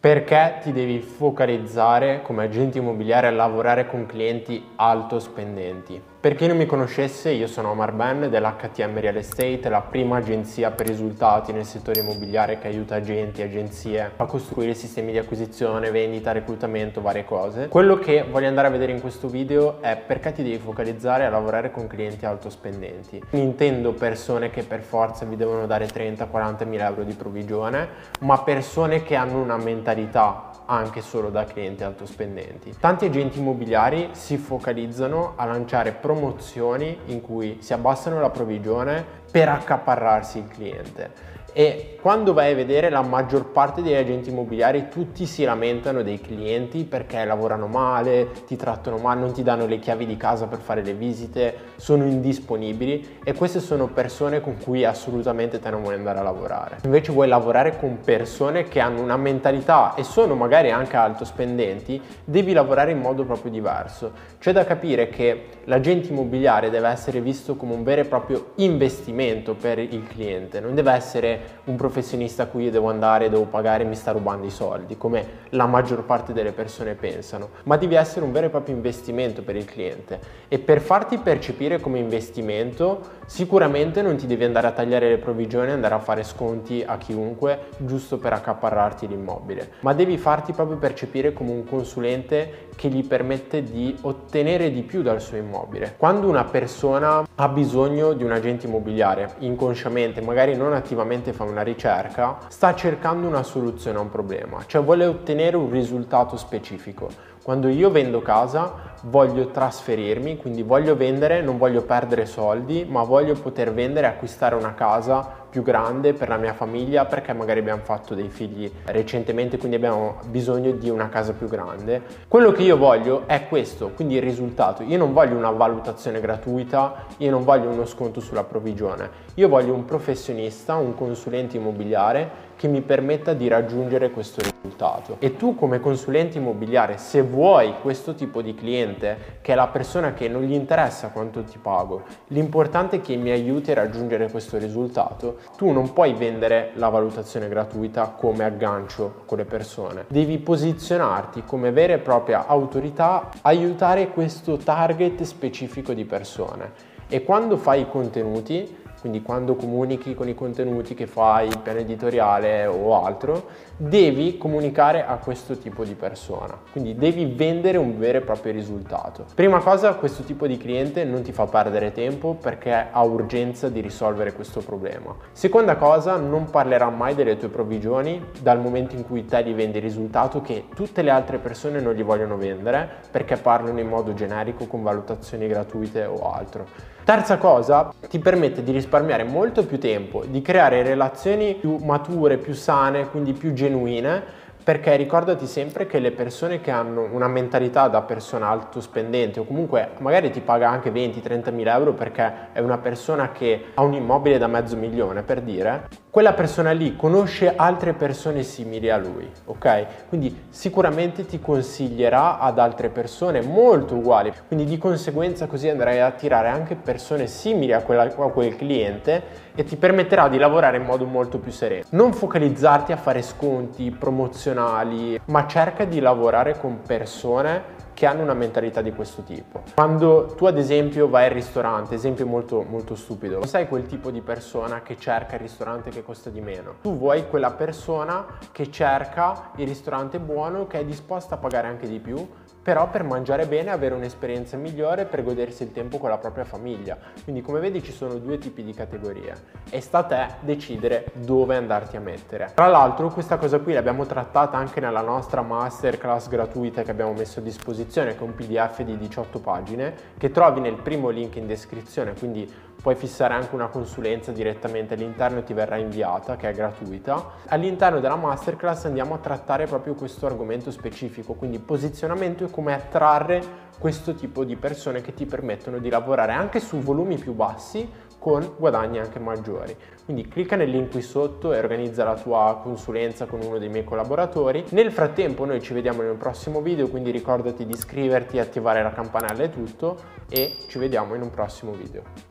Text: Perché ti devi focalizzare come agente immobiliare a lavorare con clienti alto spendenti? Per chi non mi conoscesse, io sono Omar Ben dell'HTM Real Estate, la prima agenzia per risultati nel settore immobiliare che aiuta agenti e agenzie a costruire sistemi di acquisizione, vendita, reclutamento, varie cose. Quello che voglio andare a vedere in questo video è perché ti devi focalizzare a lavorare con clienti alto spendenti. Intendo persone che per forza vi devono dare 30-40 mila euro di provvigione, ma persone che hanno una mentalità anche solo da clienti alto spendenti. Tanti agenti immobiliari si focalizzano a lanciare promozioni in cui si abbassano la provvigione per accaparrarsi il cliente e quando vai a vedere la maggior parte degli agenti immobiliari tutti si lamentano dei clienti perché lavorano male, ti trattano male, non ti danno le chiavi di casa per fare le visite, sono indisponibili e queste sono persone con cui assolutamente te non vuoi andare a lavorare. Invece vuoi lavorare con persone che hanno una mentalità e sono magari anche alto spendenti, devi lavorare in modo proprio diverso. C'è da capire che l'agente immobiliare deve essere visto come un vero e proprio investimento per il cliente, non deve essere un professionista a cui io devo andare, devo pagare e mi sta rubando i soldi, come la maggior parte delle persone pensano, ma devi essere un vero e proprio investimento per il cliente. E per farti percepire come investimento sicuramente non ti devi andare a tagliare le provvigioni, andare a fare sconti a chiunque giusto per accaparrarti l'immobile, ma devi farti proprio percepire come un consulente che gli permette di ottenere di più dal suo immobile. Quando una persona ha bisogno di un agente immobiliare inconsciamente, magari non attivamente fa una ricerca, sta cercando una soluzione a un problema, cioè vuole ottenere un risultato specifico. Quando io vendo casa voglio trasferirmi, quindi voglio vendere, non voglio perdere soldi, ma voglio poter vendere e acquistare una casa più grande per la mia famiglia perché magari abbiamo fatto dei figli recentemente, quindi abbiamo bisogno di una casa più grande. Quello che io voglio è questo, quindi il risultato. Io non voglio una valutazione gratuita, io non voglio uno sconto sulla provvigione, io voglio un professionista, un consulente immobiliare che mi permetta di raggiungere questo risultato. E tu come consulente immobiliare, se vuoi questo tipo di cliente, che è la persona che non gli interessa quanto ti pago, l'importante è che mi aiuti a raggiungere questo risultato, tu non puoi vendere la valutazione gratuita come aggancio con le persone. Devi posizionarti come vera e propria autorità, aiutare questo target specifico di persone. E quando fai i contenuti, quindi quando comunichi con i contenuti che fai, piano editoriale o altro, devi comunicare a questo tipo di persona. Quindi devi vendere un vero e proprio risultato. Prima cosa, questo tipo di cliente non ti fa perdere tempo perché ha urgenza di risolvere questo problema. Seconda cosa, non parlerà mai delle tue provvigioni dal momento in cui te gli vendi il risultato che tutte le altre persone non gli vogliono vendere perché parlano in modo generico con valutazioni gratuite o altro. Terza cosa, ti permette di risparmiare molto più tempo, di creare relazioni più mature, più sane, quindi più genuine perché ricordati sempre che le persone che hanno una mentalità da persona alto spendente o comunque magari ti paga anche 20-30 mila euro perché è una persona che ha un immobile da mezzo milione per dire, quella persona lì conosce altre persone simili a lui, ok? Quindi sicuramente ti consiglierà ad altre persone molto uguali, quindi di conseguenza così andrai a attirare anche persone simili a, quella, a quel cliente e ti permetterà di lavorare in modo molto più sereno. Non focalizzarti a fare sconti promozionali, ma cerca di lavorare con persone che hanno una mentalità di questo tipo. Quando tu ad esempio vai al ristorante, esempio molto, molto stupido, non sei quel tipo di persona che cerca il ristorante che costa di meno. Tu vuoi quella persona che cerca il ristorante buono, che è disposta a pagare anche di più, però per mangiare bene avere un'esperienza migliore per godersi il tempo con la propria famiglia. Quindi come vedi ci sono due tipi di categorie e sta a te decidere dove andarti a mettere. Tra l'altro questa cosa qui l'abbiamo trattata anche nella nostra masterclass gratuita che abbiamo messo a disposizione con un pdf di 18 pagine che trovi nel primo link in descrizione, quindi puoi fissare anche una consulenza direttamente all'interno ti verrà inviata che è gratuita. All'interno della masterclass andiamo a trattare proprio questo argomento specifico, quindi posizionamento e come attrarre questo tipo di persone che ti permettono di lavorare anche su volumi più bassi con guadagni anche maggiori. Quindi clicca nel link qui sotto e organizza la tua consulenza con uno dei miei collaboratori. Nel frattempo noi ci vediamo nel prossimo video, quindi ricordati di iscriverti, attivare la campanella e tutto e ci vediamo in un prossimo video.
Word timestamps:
Perché 0.00 0.60
ti 0.62 0.72
devi 0.72 0.98
focalizzare 1.00 2.22
come 2.22 2.44
agente 2.44 2.78
immobiliare 2.78 3.26
a 3.26 3.30
lavorare 3.32 3.86
con 3.86 4.06
clienti 4.06 4.70
alto 4.76 5.18
spendenti? 5.18 6.09
Per 6.20 6.34
chi 6.34 6.46
non 6.46 6.58
mi 6.58 6.66
conoscesse, 6.66 7.30
io 7.30 7.46
sono 7.46 7.70
Omar 7.70 7.92
Ben 7.92 8.28
dell'HTM 8.28 9.00
Real 9.00 9.16
Estate, 9.16 9.70
la 9.70 9.80
prima 9.80 10.18
agenzia 10.18 10.70
per 10.70 10.86
risultati 10.86 11.50
nel 11.50 11.64
settore 11.64 12.00
immobiliare 12.00 12.58
che 12.58 12.66
aiuta 12.66 12.96
agenti 12.96 13.40
e 13.40 13.44
agenzie 13.44 14.12
a 14.14 14.26
costruire 14.26 14.74
sistemi 14.74 15.12
di 15.12 15.18
acquisizione, 15.18 15.90
vendita, 15.90 16.32
reclutamento, 16.32 17.00
varie 17.00 17.24
cose. 17.24 17.68
Quello 17.68 17.96
che 17.96 18.26
voglio 18.30 18.48
andare 18.48 18.66
a 18.66 18.70
vedere 18.70 18.92
in 18.92 19.00
questo 19.00 19.28
video 19.28 19.80
è 19.80 19.96
perché 19.96 20.32
ti 20.32 20.42
devi 20.42 20.58
focalizzare 20.58 21.24
a 21.24 21.30
lavorare 21.30 21.70
con 21.70 21.86
clienti 21.86 22.26
alto 22.26 22.50
spendenti. 22.50 23.22
Intendo 23.30 23.94
persone 23.94 24.50
che 24.50 24.62
per 24.62 24.82
forza 24.82 25.24
vi 25.24 25.36
devono 25.36 25.66
dare 25.66 25.86
30-40 25.86 26.66
mila 26.68 26.86
euro 26.86 27.04
di 27.04 27.14
provvigione, 27.14 27.88
ma 28.20 28.42
persone 28.42 29.02
che 29.02 29.14
hanno 29.14 29.40
una 29.40 29.56
mentalità 29.56 30.50
anche 30.66 31.00
solo 31.00 31.30
da 31.30 31.44
clienti 31.44 31.82
alto 31.82 32.06
spendenti. 32.06 32.76
Tanti 32.78 33.06
agenti 33.06 33.40
immobiliari 33.40 34.10
si 34.12 34.36
focalizzano 34.36 35.32
a 35.34 35.44
lanciare 35.44 35.90
promozioni 36.10 36.98
in 37.06 37.20
cui 37.20 37.58
si 37.60 37.72
abbassano 37.72 38.20
la 38.20 38.30
provvigione 38.30 39.04
per 39.30 39.48
accaparrarsi 39.48 40.38
il 40.38 40.48
cliente 40.48 41.38
e 41.52 41.96
quando 42.00 42.32
vai 42.32 42.52
a 42.52 42.54
vedere 42.54 42.88
la 42.88 43.02
maggior 43.02 43.50
parte 43.50 43.82
degli 43.82 43.94
agenti 43.94 44.30
immobiliari 44.30 44.88
tutti 44.88 45.26
si 45.26 45.44
lamentano 45.44 46.02
dei 46.02 46.18
clienti 46.18 46.84
perché 46.84 47.22
lavorano 47.26 47.66
male, 47.66 48.30
ti 48.46 48.56
trattano 48.56 48.96
male, 48.96 49.20
non 49.20 49.32
ti 49.32 49.42
danno 49.42 49.66
le 49.66 49.78
chiavi 49.78 50.06
di 50.06 50.16
casa 50.16 50.46
per 50.46 50.60
fare 50.60 50.82
le 50.82 50.94
visite, 50.94 51.54
sono 51.76 52.04
indisponibili 52.04 53.18
e 53.22 53.34
queste 53.34 53.60
sono 53.60 53.88
persone 53.88 54.40
con 54.40 54.56
cui 54.62 54.84
assolutamente 54.84 55.58
te 55.58 55.68
non 55.68 55.82
vuoi 55.82 55.94
andare 55.94 56.20
a 56.20 56.22
lavorare. 56.22 56.78
Invece 56.84 57.12
vuoi 57.12 57.28
lavorare 57.28 57.76
con 57.76 57.98
persone 58.02 58.64
che 58.64 58.80
hanno 58.80 59.02
una 59.02 59.18
mentalità 59.18 59.94
e 59.94 60.02
sono 60.02 60.34
magari 60.34 60.70
anche 60.70 60.96
alto 60.96 61.26
spendenti, 61.26 62.00
devi 62.24 62.52
lavorare 62.54 62.92
in 62.92 62.98
modo 62.98 63.24
proprio 63.24 63.50
diverso. 63.50 64.12
C'è 64.38 64.52
da 64.52 64.64
capire 64.64 65.10
che 65.10 65.48
l'agente 65.64 66.08
immobiliare 66.08 66.70
deve 66.70 66.88
essere 66.88 67.20
visto 67.20 67.56
come 67.56 67.74
un 67.74 67.82
vero 67.82 68.00
e 68.00 68.04
proprio 68.06 68.52
investimento 68.56 69.54
per 69.54 69.78
il 69.78 70.04
cliente, 70.06 70.60
non 70.60 70.74
deve 70.74 70.92
essere 70.92 71.39
un 71.64 71.76
professionista 71.76 72.44
a 72.44 72.46
cui 72.46 72.64
io 72.64 72.70
devo 72.70 72.88
andare, 72.88 73.28
devo 73.28 73.44
pagare 73.44 73.84
e 73.84 73.86
mi 73.86 73.94
sta 73.94 74.12
rubando 74.12 74.46
i 74.46 74.50
soldi, 74.50 74.96
come 74.96 75.26
la 75.50 75.66
maggior 75.66 76.04
parte 76.04 76.32
delle 76.32 76.52
persone 76.52 76.94
pensano, 76.94 77.50
ma 77.64 77.76
devi 77.76 77.94
essere 77.94 78.24
un 78.24 78.32
vero 78.32 78.46
e 78.46 78.50
proprio 78.50 78.74
investimento 78.74 79.42
per 79.42 79.56
il 79.56 79.64
cliente. 79.64 80.20
E 80.48 80.58
per 80.58 80.80
farti 80.80 81.18
percepire 81.18 81.80
come 81.80 81.98
investimento 81.98 83.18
sicuramente 83.26 84.02
non 84.02 84.16
ti 84.16 84.26
devi 84.26 84.44
andare 84.44 84.66
a 84.66 84.72
tagliare 84.72 85.08
le 85.08 85.18
provvigioni, 85.18 85.70
andare 85.70 85.94
a 85.94 86.00
fare 86.00 86.24
sconti 86.24 86.82
a 86.84 86.98
chiunque 86.98 87.66
giusto 87.78 88.18
per 88.18 88.32
accaparrarti 88.32 89.06
l'immobile, 89.06 89.72
ma 89.80 89.94
devi 89.94 90.18
farti 90.18 90.52
proprio 90.52 90.78
percepire 90.78 91.32
come 91.32 91.50
un 91.50 91.64
consulente 91.64 92.68
che 92.74 92.88
gli 92.88 93.06
permette 93.06 93.62
di 93.62 93.96
ottenere 94.00 94.72
di 94.72 94.82
più 94.82 95.02
dal 95.02 95.20
suo 95.20 95.36
immobile. 95.36 95.94
Quando 95.96 96.28
una 96.28 96.44
persona 96.44 97.24
ha 97.34 97.48
bisogno 97.48 98.14
di 98.14 98.24
un 98.24 98.32
agente 98.32 98.66
immobiliare 98.66 99.34
inconsciamente, 99.38 100.20
magari 100.20 100.56
non 100.56 100.72
attivamente 100.72 101.29
fa 101.32 101.44
una 101.44 101.62
ricerca, 101.62 102.38
sta 102.48 102.74
cercando 102.74 103.26
una 103.26 103.42
soluzione 103.42 103.98
a 103.98 104.00
un 104.00 104.10
problema, 104.10 104.62
cioè 104.66 104.82
vuole 104.82 105.06
ottenere 105.06 105.56
un 105.56 105.70
risultato 105.70 106.36
specifico. 106.36 107.08
Quando 107.42 107.68
io 107.68 107.90
vendo 107.90 108.20
casa 108.20 108.94
voglio 109.04 109.48
trasferirmi, 109.48 110.36
quindi 110.36 110.62
voglio 110.62 110.94
vendere, 110.94 111.40
non 111.40 111.56
voglio 111.56 111.82
perdere 111.82 112.26
soldi, 112.26 112.84
ma 112.88 113.02
voglio 113.02 113.34
poter 113.34 113.72
vendere 113.72 114.06
e 114.06 114.10
acquistare 114.10 114.54
una 114.54 114.74
casa 114.74 115.39
più 115.50 115.62
grande 115.62 116.14
per 116.14 116.28
la 116.28 116.36
mia 116.36 116.54
famiglia 116.54 117.04
perché 117.04 117.32
magari 117.32 117.58
abbiamo 117.60 117.82
fatto 117.82 118.14
dei 118.14 118.28
figli 118.28 118.70
recentemente, 118.84 119.58
quindi 119.58 119.76
abbiamo 119.76 120.18
bisogno 120.28 120.70
di 120.70 120.88
una 120.88 121.08
casa 121.08 121.32
più 121.32 121.48
grande. 121.48 122.02
Quello 122.28 122.52
che 122.52 122.62
io 122.62 122.76
voglio 122.76 123.26
è 123.26 123.48
questo, 123.48 123.90
quindi 123.90 124.14
il 124.14 124.22
risultato. 124.22 124.82
Io 124.82 124.96
non 124.96 125.12
voglio 125.12 125.36
una 125.36 125.50
valutazione 125.50 126.20
gratuita, 126.20 127.06
io 127.18 127.30
non 127.30 127.44
voglio 127.44 127.68
uno 127.68 127.84
sconto 127.84 128.20
sulla 128.20 128.44
provvigione, 128.44 129.10
io 129.34 129.48
voglio 129.48 129.74
un 129.74 129.84
professionista, 129.84 130.76
un 130.76 130.94
consulente 130.94 131.56
immobiliare 131.56 132.48
che 132.60 132.68
mi 132.68 132.82
permetta 132.82 133.32
di 133.32 133.48
raggiungere 133.48 134.10
questo 134.10 134.42
risultato. 134.42 135.16
E 135.20 135.34
tu 135.34 135.54
come 135.54 135.80
consulente 135.80 136.36
immobiliare, 136.36 136.98
se 136.98 137.22
vuoi 137.22 137.72
questo 137.80 138.14
tipo 138.14 138.42
di 138.42 138.54
cliente, 138.54 139.38
che 139.40 139.52
è 139.52 139.54
la 139.54 139.68
persona 139.68 140.12
che 140.12 140.28
non 140.28 140.42
gli 140.42 140.52
interessa 140.52 141.08
quanto 141.08 141.42
ti 141.42 141.56
pago, 141.56 142.02
l'importante 142.26 142.96
è 142.96 143.00
che 143.00 143.16
mi 143.16 143.30
aiuti 143.30 143.70
a 143.70 143.76
raggiungere 143.76 144.30
questo 144.30 144.58
risultato, 144.58 145.38
tu 145.56 145.70
non 145.70 145.94
puoi 145.94 146.12
vendere 146.12 146.72
la 146.74 146.90
valutazione 146.90 147.48
gratuita 147.48 148.08
come 148.14 148.44
aggancio 148.44 149.22
con 149.24 149.38
le 149.38 149.46
persone. 149.46 150.04
Devi 150.08 150.36
posizionarti 150.36 151.44
come 151.46 151.70
vera 151.70 151.94
e 151.94 151.98
propria 151.98 152.46
autorità, 152.46 153.30
aiutare 153.40 154.08
questo 154.08 154.58
target 154.58 155.22
specifico 155.22 155.94
di 155.94 156.04
persone. 156.04 156.72
E 157.08 157.24
quando 157.24 157.56
fai 157.56 157.80
i 157.80 157.88
contenuti, 157.88 158.76
quindi 159.00 159.22
quando 159.22 159.56
comunichi 159.56 160.14
con 160.14 160.28
i 160.28 160.34
contenuti 160.34 160.94
che 160.94 161.06
fai, 161.06 161.48
piano 161.62 161.78
editoriale 161.78 162.66
o 162.66 163.02
altro, 163.04 163.48
devi 163.76 164.36
comunicare 164.36 165.04
a 165.06 165.16
questo 165.16 165.56
tipo 165.56 165.84
di 165.84 165.94
persona. 165.94 166.58
Quindi 166.70 166.94
devi 166.94 167.24
vendere 167.24 167.78
un 167.78 167.98
vero 167.98 168.18
e 168.18 168.20
proprio 168.20 168.52
risultato. 168.52 169.24
Prima 169.34 169.58
cosa, 169.60 169.94
questo 169.94 170.22
tipo 170.22 170.46
di 170.46 170.58
cliente 170.58 171.04
non 171.04 171.22
ti 171.22 171.32
fa 171.32 171.46
perdere 171.46 171.92
tempo 171.92 172.34
perché 172.34 172.88
ha 172.90 173.02
urgenza 173.02 173.70
di 173.70 173.80
risolvere 173.80 174.34
questo 174.34 174.60
problema. 174.60 175.16
Seconda 175.32 175.76
cosa, 175.76 176.16
non 176.16 176.50
parlerà 176.50 176.90
mai 176.90 177.14
delle 177.14 177.38
tue 177.38 177.48
provvigioni 177.48 178.22
dal 178.40 178.60
momento 178.60 178.94
in 178.94 179.06
cui 179.06 179.24
te 179.24 179.42
gli 179.42 179.54
vendi 179.54 179.78
il 179.78 179.84
risultato 179.84 180.42
che 180.42 180.66
tutte 180.74 181.00
le 181.00 181.10
altre 181.10 181.38
persone 181.38 181.80
non 181.80 181.94
gli 181.94 182.04
vogliono 182.04 182.36
vendere 182.36 182.88
perché 183.10 183.36
parlano 183.36 183.80
in 183.80 183.88
modo 183.88 184.12
generico 184.12 184.66
con 184.66 184.82
valutazioni 184.82 185.46
gratuite 185.46 186.04
o 186.04 186.30
altro. 186.30 186.90
Terza 187.02 187.38
cosa, 187.38 187.92
ti 188.08 188.18
permette 188.18 188.62
di 188.62 188.70
risparmiare 188.90 189.22
molto 189.22 189.64
più 189.64 189.78
tempo, 189.78 190.24
di 190.26 190.42
creare 190.42 190.82
relazioni 190.82 191.54
più 191.54 191.76
mature, 191.76 192.38
più 192.38 192.54
sane, 192.54 193.08
quindi 193.08 193.32
più 193.32 193.52
genuine 193.52 194.38
perché 194.70 194.94
ricordati 194.94 195.48
sempre 195.48 195.88
che 195.88 195.98
le 195.98 196.12
persone 196.12 196.60
che 196.60 196.70
hanno 196.70 197.08
una 197.10 197.26
mentalità 197.26 197.88
da 197.88 198.02
persona 198.02 198.46
alto 198.46 198.80
spendente 198.80 199.40
o 199.40 199.44
comunque 199.44 199.94
magari 199.98 200.30
ti 200.30 200.38
paga 200.38 200.68
anche 200.68 200.92
20-30 200.92 201.52
mila 201.52 201.74
euro 201.74 201.92
perché 201.92 202.50
è 202.52 202.60
una 202.60 202.78
persona 202.78 203.32
che 203.32 203.64
ha 203.74 203.82
un 203.82 203.94
immobile 203.94 204.38
da 204.38 204.46
mezzo 204.46 204.76
milione 204.76 205.24
per 205.24 205.40
dire, 205.40 205.88
quella 206.08 206.34
persona 206.34 206.70
lì 206.70 206.94
conosce 206.94 207.52
altre 207.54 207.94
persone 207.94 208.44
simili 208.44 208.90
a 208.90 208.96
lui, 208.96 209.28
ok? 209.44 210.08
Quindi 210.08 210.42
sicuramente 210.50 211.24
ti 211.26 211.40
consiglierà 211.40 212.38
ad 212.38 212.60
altre 212.60 212.90
persone 212.90 213.42
molto 213.42 213.96
uguali, 213.96 214.32
quindi 214.46 214.66
di 214.66 214.78
conseguenza 214.78 215.46
così 215.46 215.68
andrai 215.68 215.98
a 215.98 216.06
attirare 216.06 216.46
anche 216.46 216.76
persone 216.76 217.26
simili 217.26 217.72
a, 217.72 217.82
quella, 217.82 218.02
a 218.02 218.28
quel 218.30 218.54
cliente 218.54 219.48
e 219.60 219.64
ti 219.64 219.76
permetterà 219.76 220.28
di 220.28 220.38
lavorare 220.38 220.78
in 220.78 220.84
modo 220.84 221.04
molto 221.04 221.38
più 221.38 221.52
sereno. 221.52 221.84
Non 221.90 222.14
focalizzarti 222.14 222.92
a 222.92 222.96
fare 222.96 223.20
sconti 223.20 223.90
promozionali, 223.90 225.20
ma 225.26 225.46
cerca 225.46 225.84
di 225.84 226.00
lavorare 226.00 226.58
con 226.58 226.80
persone 226.80 227.88
che 227.92 228.06
hanno 228.06 228.22
una 228.22 228.32
mentalità 228.32 228.80
di 228.80 228.94
questo 228.94 229.20
tipo. 229.22 229.64
Quando 229.74 230.32
tu 230.34 230.46
ad 230.46 230.56
esempio 230.56 231.10
vai 231.10 231.26
al 231.26 231.32
ristorante, 231.32 231.94
esempio 231.94 232.26
molto, 232.26 232.64
molto 232.66 232.94
stupido, 232.94 233.34
non 233.34 233.46
sei 233.46 233.68
quel 233.68 233.84
tipo 233.84 234.10
di 234.10 234.22
persona 234.22 234.80
che 234.80 234.96
cerca 234.96 235.34
il 235.34 235.42
ristorante 235.42 235.90
che 235.90 236.02
costa 236.02 236.30
di 236.30 236.40
meno. 236.40 236.76
Tu 236.80 236.96
vuoi 236.96 237.28
quella 237.28 237.50
persona 237.50 238.24
che 238.52 238.70
cerca 238.70 239.50
il 239.56 239.66
ristorante 239.68 240.18
buono, 240.18 240.66
che 240.66 240.78
è 240.78 240.84
disposta 240.86 241.34
a 241.34 241.38
pagare 241.38 241.68
anche 241.68 241.86
di 241.86 241.98
più, 241.98 242.26
però 242.70 242.88
per 242.88 243.02
mangiare 243.02 243.48
bene 243.48 243.72
avere 243.72 243.96
un'esperienza 243.96 244.56
migliore 244.56 245.04
per 245.04 245.24
godersi 245.24 245.64
il 245.64 245.72
tempo 245.72 245.98
con 245.98 246.08
la 246.08 246.18
propria 246.18 246.44
famiglia. 246.44 246.96
Quindi 247.24 247.42
come 247.42 247.58
vedi 247.58 247.82
ci 247.82 247.90
sono 247.90 248.14
due 248.14 248.38
tipi 248.38 248.62
di 248.62 248.72
categorie 248.72 249.34
e 249.68 249.80
sta 249.80 249.98
a 249.98 250.02
te 250.04 250.26
decidere 250.38 251.06
dove 251.14 251.56
andarti 251.56 251.96
a 251.96 252.00
mettere. 252.00 252.52
Tra 252.54 252.68
l'altro 252.68 253.08
questa 253.08 253.38
cosa 253.38 253.58
qui 253.58 253.72
l'abbiamo 253.72 254.06
trattata 254.06 254.56
anche 254.56 254.78
nella 254.78 255.00
nostra 255.00 255.42
masterclass 255.42 256.28
gratuita 256.28 256.84
che 256.84 256.92
abbiamo 256.92 257.12
messo 257.12 257.40
a 257.40 257.42
disposizione 257.42 258.14
con 258.14 258.28
un 258.28 258.34
pdf 258.36 258.82
di 258.82 258.96
18 258.96 259.40
pagine 259.40 259.92
che 260.16 260.30
trovi 260.30 260.60
nel 260.60 260.76
primo 260.76 261.08
link 261.08 261.34
in 261.34 261.48
descrizione, 261.48 262.14
quindi 262.16 262.48
puoi 262.80 262.94
fissare 262.94 263.34
anche 263.34 263.54
una 263.54 263.68
consulenza 263.68 264.32
direttamente 264.32 264.94
all'interno 264.94 265.42
ti 265.42 265.52
verrà 265.52 265.76
inviata 265.76 266.36
che 266.36 266.48
è 266.48 266.54
gratuita. 266.54 267.32
All'interno 267.48 268.00
della 268.00 268.16
masterclass 268.16 268.86
andiamo 268.86 269.14
a 269.14 269.18
trattare 269.18 269.66
proprio 269.66 269.94
questo 269.94 270.26
argomento 270.26 270.70
specifico, 270.70 271.34
quindi 271.34 271.58
posizionamento 271.58 272.44
e 272.44 272.50
come 272.50 272.74
attrarre 272.74 273.68
questo 273.78 274.14
tipo 274.14 274.44
di 274.44 274.56
persone 274.56 275.00
che 275.00 275.14
ti 275.14 275.26
permettono 275.26 275.78
di 275.78 275.88
lavorare 275.88 276.32
anche 276.32 276.60
su 276.60 276.78
volumi 276.78 277.16
più 277.16 277.32
bassi 277.32 278.08
con 278.18 278.54
guadagni 278.58 278.98
anche 278.98 279.18
maggiori. 279.18 279.74
Quindi 280.04 280.28
clicca 280.28 280.54
nel 280.54 280.68
link 280.68 280.90
qui 280.90 281.00
sotto 281.00 281.54
e 281.54 281.58
organizza 281.58 282.04
la 282.04 282.16
tua 282.16 282.60
consulenza 282.62 283.24
con 283.24 283.40
uno 283.40 283.56
dei 283.58 283.70
miei 283.70 283.84
collaboratori. 283.84 284.64
Nel 284.70 284.92
frattempo 284.92 285.46
noi 285.46 285.62
ci 285.62 285.72
vediamo 285.72 286.02
nel 286.02 286.16
prossimo 286.16 286.60
video, 286.60 286.88
quindi 286.88 287.10
ricordati 287.10 287.64
di 287.64 287.72
iscriverti, 287.72 288.38
attivare 288.38 288.82
la 288.82 288.92
campanella 288.92 289.44
e 289.44 289.50
tutto 289.50 289.98
e 290.28 290.56
ci 290.66 290.78
vediamo 290.78 291.14
in 291.14 291.22
un 291.22 291.30
prossimo 291.30 291.72
video. 291.72 292.28